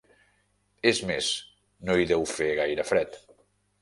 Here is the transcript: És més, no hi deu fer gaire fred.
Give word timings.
És 0.93 1.01
més, 1.11 1.29
no 1.91 1.99
hi 2.05 2.09
deu 2.13 2.25
fer 2.33 2.49
gaire 2.61 2.87
fred. 2.93 3.21